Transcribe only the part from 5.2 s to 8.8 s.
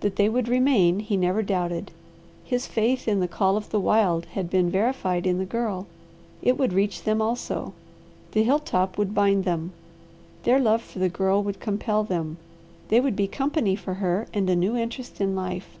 in the Girl; it would reach them also. The hill